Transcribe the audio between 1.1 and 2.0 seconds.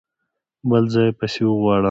پسې غواړه!